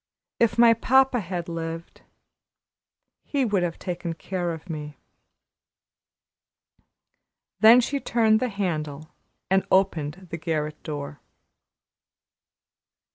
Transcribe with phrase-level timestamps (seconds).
[0.39, 2.01] If my papa had lived,
[3.23, 4.97] he would have taken care of me."
[7.59, 9.09] Then she turned the handle
[9.51, 11.21] and opened the garret door.